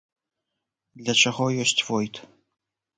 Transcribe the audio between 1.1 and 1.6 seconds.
чаго